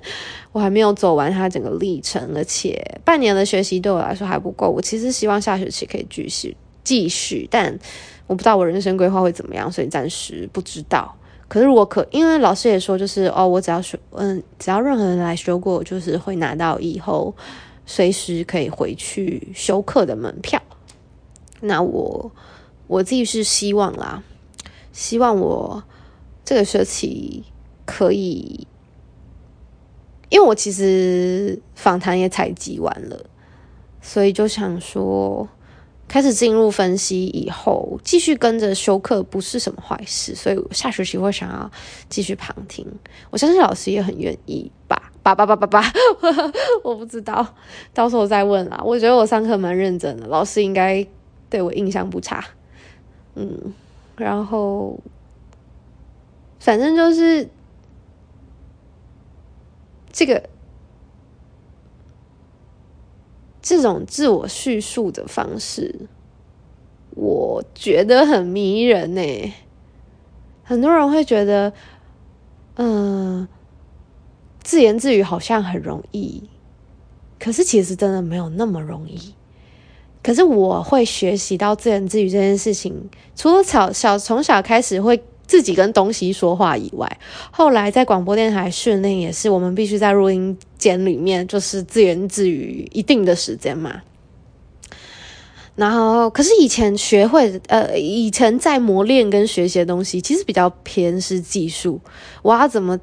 [0.53, 4.69] 我还没有走完它整个历程，而且半年的学习对我来说还不够。
[4.69, 7.77] 我其实希望下学期可以继续继续，但
[8.29, 11.13] 我不知道我人生规划会怎么样，所以暂时不知道。
[11.49, 17.35] 可是如果可，因为老师也说，就是哦，我只要修，嗯，只要任何人来修过，就是会拿到以后。
[17.89, 20.61] 随时可以回去修课的门票，
[21.61, 22.33] 那我
[22.89, 24.25] 我自己是希望啦，
[24.93, 25.85] 希望我
[26.45, 27.45] 这个学期
[27.85, 28.67] 可以，
[30.31, 33.25] 因为我其实访谈也采集完了，
[34.03, 35.49] 所以就想说。
[36.09, 41.71] 开始进入分析以后，继续跟着修课不是什么坏事，所以我下学期会想要
[42.09, 42.87] 继续旁听。
[43.31, 45.11] 我相信老师也很愿意吧？
[45.23, 45.83] 吧吧吧吧吧，
[46.85, 47.55] 我不知道，
[47.93, 48.81] 到时候再问啦。
[48.85, 51.05] 我觉得我上课蛮认真的，老师应该
[51.51, 52.45] 对我印象不差。
[53.35, 53.75] 嗯，
[54.17, 54.99] 然后
[56.61, 57.49] 反正就是
[60.13, 60.49] 这个。
[63.69, 65.93] 这种自我叙述的方式，
[67.17, 69.53] 我觉得很迷人呢。
[70.63, 71.73] 很多人会觉得，
[72.77, 73.49] 嗯，
[74.63, 76.49] 自言自语好像很容易，
[77.41, 79.35] 可是其实真的没有那么容易。
[80.23, 85.21] 可是我会学习到自言自语这件事情，除了小小从小开始会。
[85.47, 87.19] 自己跟东西说话以外，
[87.51, 94.03] 后来在广播电台训练也是，我们必须在录音间里面就是自言自语一定的时间嘛。
[95.77, 102.01] 然后，可是以前学会呃，以前在磨练跟学习的东西，其实比较偏是技术。
[102.41, 102.99] 我要怎么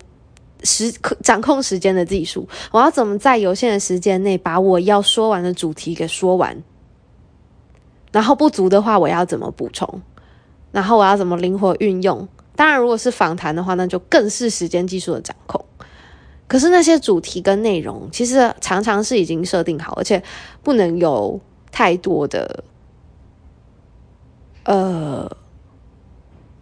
[0.64, 2.48] 时掌控时间的技术？
[2.72, 6.64] 我要怎么在有限的时间内把我要说完的主题给说完？
[8.12, 10.02] 然后不足的话，我要怎么补充？
[10.74, 12.28] 然后我要怎么灵活运用？
[12.56, 15.64] 当然，如果是访谈的话，那就更是时间技术的掌控。
[16.48, 20.22] 可是那些主题跟内容，其实常常是已经设定好，而且
[20.62, 21.40] 不能有
[21.72, 22.64] 太多的
[24.66, 25.30] 呃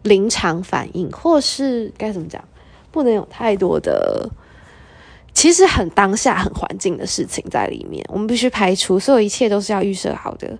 [0.03, 2.43] 临场反应，或是该怎么讲，
[2.91, 4.29] 不能有太多的
[5.33, 8.05] 其实很当下、很环境的事情在里面。
[8.09, 10.57] 我们必须排除所有一切都是要预设好的。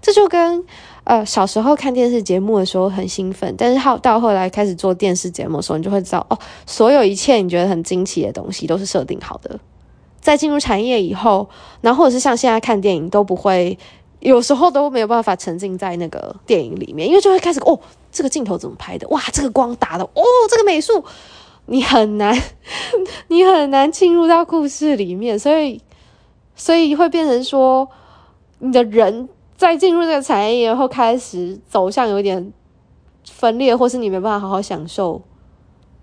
[0.00, 0.64] 这就跟。
[1.04, 9.58] 呃，小时候看电视节目的时候很兴奋，但是后到后来开始做电视节目的时候，你就会知道哦，所有一切你觉得很惊奇的东西都是设定好的。
[10.20, 11.48] 在进入产业以后，
[11.80, 13.76] 然后或者是像现在看电影都不会，
[14.20, 17.80] 有时候都没有办法沉浸在那个电影里面，因为就会开始哦，
[18.12, 19.08] 这个镜头怎么拍的？
[19.08, 21.02] 哇，这个光打的哦，这个美术，
[21.66, 22.38] 你很难，
[23.28, 25.80] 你很难进入到故事里面，所以，
[26.54, 27.88] 所以会变成说
[28.58, 29.30] 你的人。
[29.60, 32.50] 在进入这个产业以后，开始走向有点
[33.24, 35.20] 分裂，或是你没办法好好享受，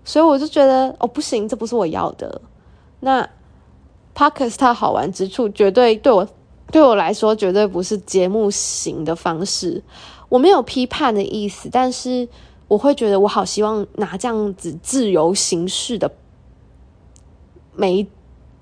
[0.04, 2.40] 所以我就觉得哦，不行，这不是我要的。
[3.00, 3.28] 那
[4.14, 6.28] Podcast 它好玩之处，绝对对我
[6.70, 9.82] 对我来说，绝对不是节目型的方式。
[10.28, 12.28] 我没有批判的意思，但是
[12.68, 16.08] 我会觉得我好希望拿这样子自由形式的
[17.74, 18.06] 媒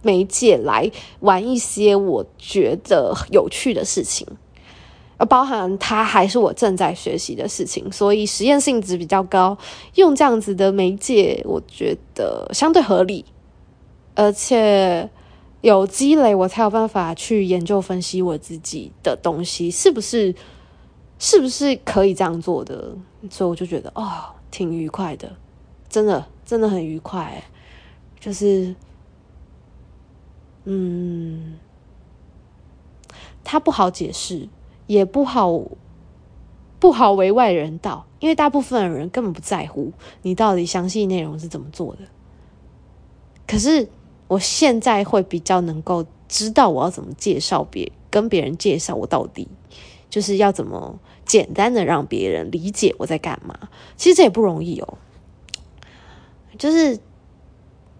[0.00, 4.26] 媒介来玩一些我觉得有趣的事情。
[5.18, 9.56] 而包含它还是我正在学习的事情，所以实验性质比较高。
[9.94, 13.24] 用这样子的媒介，我觉得相对合理，
[14.14, 15.08] 而且
[15.62, 20.34] 有积累，我才有办法去研究分析我自己的东西是不是
[21.18, 22.94] 是不是可以这样做的。
[23.30, 25.34] 所以我就觉得哦，挺愉快的，
[25.88, 27.42] 真的真的很愉快。
[28.20, 28.74] 就是
[30.64, 31.58] 嗯，
[33.42, 34.48] 它不好解释。
[34.86, 35.60] 也不好，
[36.78, 42.02] 不好为外人道，因为大部分的人根本不在乎你到底详细内容是怎么做的。
[43.46, 43.88] 可是
[44.28, 49.48] 我现在会比较能够知道我要怎么介绍别跟别人介绍我到底
[50.08, 53.68] 就是要怎么简单的让别人理解我在干嘛。
[53.96, 54.98] 其实这也不容易哦，
[56.58, 56.98] 就是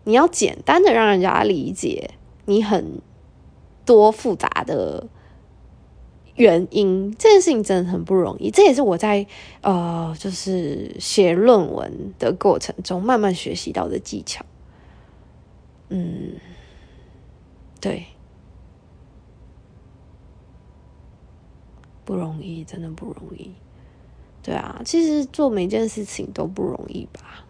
[0.04, 2.10] 你要简单的让人家理解
[2.44, 3.00] 你很
[3.84, 5.08] 多复杂的。
[6.36, 9.26] 原因这件事情真的很不容易，这也是我在
[9.62, 14.44] 呃，就是写论文的过程中慢慢学习到的技巧。
[15.88, 16.32] 嗯，
[17.80, 18.04] 对，
[22.04, 23.52] 不容易，真的不容易。
[24.42, 27.44] 对啊，其实做每件事情都不容易吧，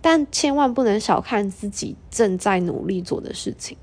[0.00, 3.76] 但千万不能小看自己正在努力做的事情。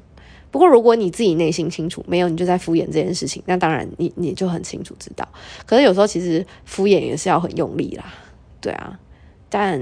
[0.52, 5.26] 不过，如果你自己内心清楚，没有你就在敷衍这件事情，那当然你你就很清楚知道。
[5.66, 8.14] 可是有时候其实敷衍也是要很用力啦，
[8.60, 8.99] 对啊。
[9.49, 9.82] 但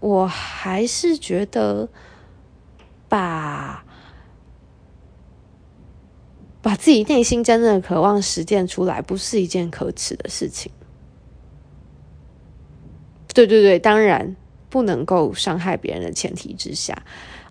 [0.00, 1.88] 我还是觉得
[3.06, 3.84] 把
[6.62, 10.72] 把自己内心真正的渴望实践出来，不是一件可耻的事情。
[13.34, 14.34] 对对对，当然
[14.70, 17.02] 不能够伤害别人的前提之下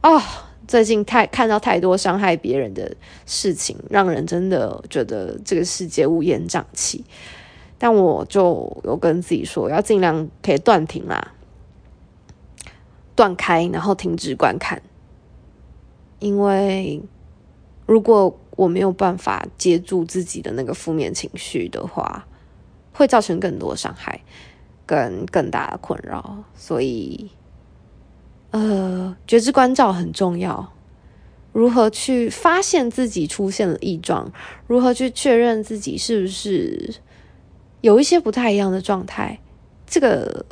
[0.02, 0.20] 哦。
[0.68, 2.96] 最近太看到太多伤害别人的
[3.26, 7.06] 事情，让人真的觉得这个世界乌烟瘴气。
[7.80, 11.34] 但我就有跟自己说，要尽量可以断停啦，
[13.16, 14.82] 断开，然后停止观看，
[16.20, 17.02] 因为
[17.86, 22.26] 如果我没有办法接住自己的那个负面情绪的话，
[22.92, 24.20] 会造成更多伤害，
[24.88, 27.30] 跟更大的困扰，所以，
[28.58, 30.74] 呃，觉知关照很重要。
[31.54, 34.32] 如何去发现自己出现了异状？
[34.68, 36.94] 如何去确认自己是不是
[37.82, 39.40] 有一些不太一样的状态？
[39.86, 40.46] 这个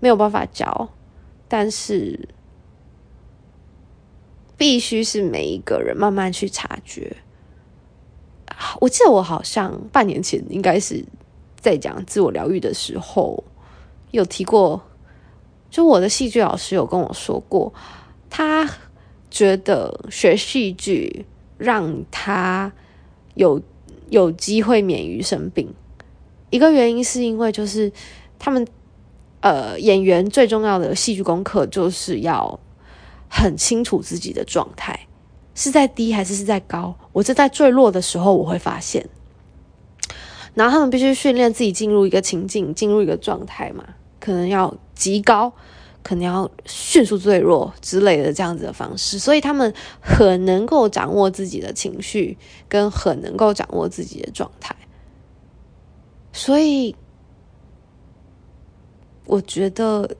[0.00, 0.90] 没有办法教，
[1.48, 2.28] 但是
[4.56, 7.16] 必须是每一个人慢慢去察觉。
[8.80, 11.04] 我记得我好像半年前应该是
[11.56, 13.42] 在讲自我疗愈的时候
[14.10, 14.82] 有提过，
[15.74, 17.74] 就我的戏剧老师有跟我说过，
[18.30, 18.70] 他。
[19.30, 21.26] 觉得学戏剧
[21.58, 22.72] 让他
[23.34, 23.60] 有
[24.08, 25.74] 有机会免于生病，
[26.50, 27.90] 一个原因是因为就是
[28.38, 28.64] 他们
[29.40, 32.60] 呃演员最重要的戏剧功课就是要
[33.28, 35.08] 很清楚自己的状态
[35.56, 36.94] 是在低还是是在高。
[37.12, 39.04] 我是在坠落的时候我会发现，
[40.54, 43.84] 然后他们必须训练自己进入一个情境，进入一个状态嘛，
[44.20, 45.52] 可能要极高。
[46.02, 49.72] 可能要迅速坠落之类的这样子的方式，所以他们
[50.02, 52.36] 很能够掌握自己的情绪，
[52.68, 54.76] 跟很能够掌握自己的状态。
[56.30, 56.94] 所以
[59.24, 60.14] 我觉得，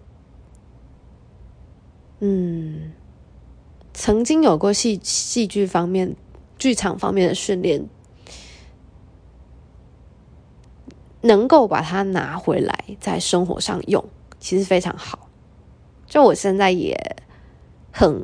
[2.21, 2.95] 嗯，
[3.93, 6.17] 曾经有过戏戏剧方面、
[6.57, 7.87] 剧场方面的训练，
[11.21, 14.03] 能够把它拿回来在生活上用，
[14.45, 15.19] 其实非常好。
[16.07, 16.95] 就我现在也
[17.91, 18.23] 很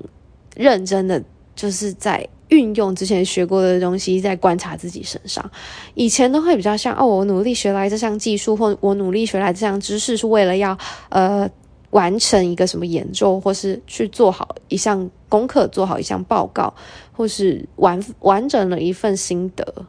[0.55, 1.23] 认真的，
[1.57, 5.51] 就是在运用之前学过的东西，在观察自己身上。
[5.95, 10.77] 以前都会比较像哦，我努力学来这项技术，或我努力学来这项知识，是为了要
[11.09, 11.49] 呃
[11.89, 16.75] 完成一个什么研究，或是去做好一项功课，做好一项报告，
[17.13, 19.87] 或是完完整了一份心得。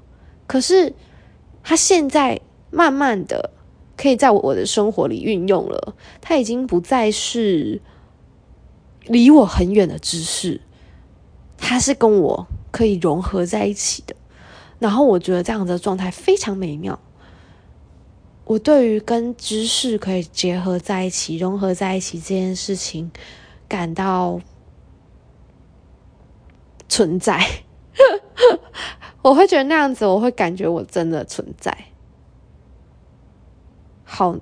[0.48, 0.94] 可是
[1.62, 3.50] 他现在慢慢的
[4.02, 7.82] 可以在我的生活里运用了，它已经不再是。
[9.08, 10.62] 离我很远的知识，
[11.58, 14.16] 它是跟我可以融合在一起的。
[14.78, 17.00] 然后我觉得这样的状态非常美妙。
[18.46, 23.12] 我对于跟知识可以结合在一起、融合在一起这件事情
[23.68, 24.40] 感到
[26.88, 27.44] 存在。
[29.24, 31.76] 我会觉得那样子，我会感觉我真的存在。
[34.14, 34.38] 好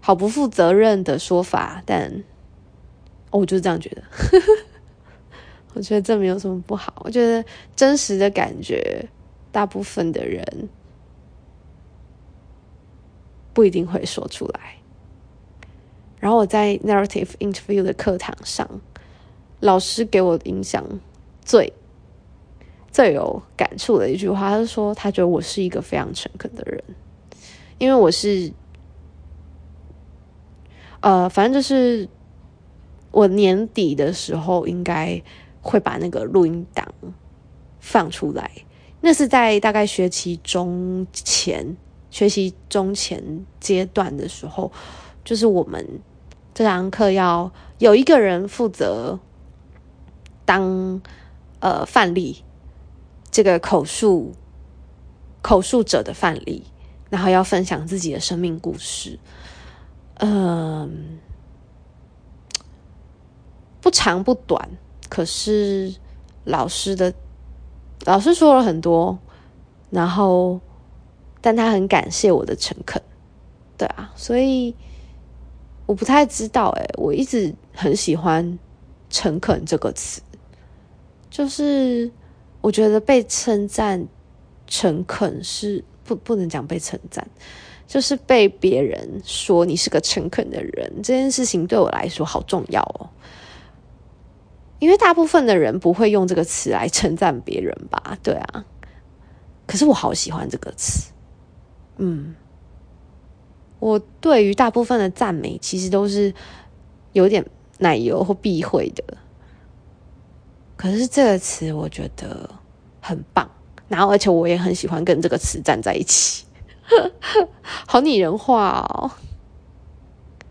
[0.00, 2.24] 好不负责任的说法，但。
[3.32, 4.02] 我就是这样觉得，
[5.74, 7.00] 我觉得这没有什么不好。
[7.04, 7.44] 我觉得
[7.76, 9.08] 真实的感觉，
[9.52, 10.68] 大部分的人
[13.54, 14.78] 不一定会说出来。
[16.18, 18.68] 然后我在 narrative interview 的课堂上，
[19.60, 20.84] 老师给我影响
[21.44, 21.72] 最
[22.90, 26.82] 最有感触的一句话，他说他觉得我是一个非常诚恳的人，
[27.80, 28.52] 因为我是，
[31.00, 32.08] 呃，反正就是。
[33.12, 35.20] 我年底的时候应该
[35.62, 36.86] 会把那个录音档
[37.80, 38.48] 放出来。
[39.00, 41.76] 那是在大概学期中前、
[42.08, 44.70] 学习中前阶段的时候，
[45.24, 45.84] 就是我们
[46.54, 49.18] 这堂课要有一个人负责
[50.44, 51.02] 当
[51.58, 52.44] 呃范例，
[53.28, 54.34] 这个口述
[55.42, 56.62] 口述者的范例，
[57.10, 59.18] 然后要分享自己的生命故事，
[60.14, 61.18] 嗯。
[63.82, 64.68] 不长不短，
[65.08, 65.94] 可是
[66.44, 67.14] 老师的
[68.04, 69.18] 老师说了很多，
[69.88, 70.60] 然后
[71.40, 73.02] 但他很感谢我的诚恳，
[73.78, 74.76] 对啊，所以
[75.86, 78.58] 我不太知道哎，我一直很喜欢
[79.08, 80.20] “诚恳”这个词，
[81.30, 82.12] 就是
[82.60, 84.06] 我觉得被称赞
[84.66, 87.24] 诚恳是不不能讲被称赞，
[87.86, 93.08] 就是被别人说你是个诚恳的人，这件事情对我来说好重要哦。
[94.80, 98.18] 因为大部分的人不会用这个词来称赞别人吧？
[98.22, 98.64] 对啊，
[99.66, 101.12] 可是我好喜欢这个词。
[101.98, 102.34] 嗯，
[103.78, 106.34] 我对于大部分的赞美其实都是
[107.12, 107.46] 有点
[107.78, 109.04] 奶油或避讳的，
[110.76, 112.50] 可是这个词我觉得
[113.00, 113.50] 很棒，
[113.90, 116.44] 然后而且我也很喜欢跟这个词站在一起，
[117.60, 119.10] 好拟人化哦，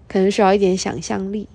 [0.10, 1.48] 可能需要一点想象力。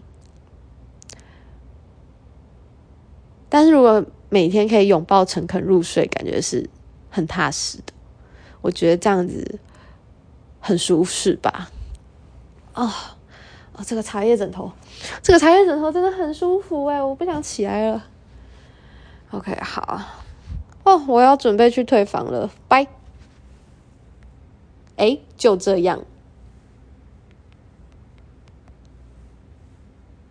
[3.51, 6.71] 但是如果每天可以拥抱诚恳入睡，感觉是
[7.11, 7.93] 很踏实的。
[8.63, 9.61] 我觉得这样子
[10.61, 11.71] 很舒适吧。
[12.73, 12.91] 哦
[13.75, 14.73] 哦，这个茶叶枕头，
[15.23, 18.07] 这个茶叶枕头真的很舒服哎、我不想起来了。
[19.33, 20.24] OK，好。
[20.85, 22.51] 哦，我要准备去退房了。
[22.69, 22.87] 拜。
[24.97, 26.05] 哎，就这样。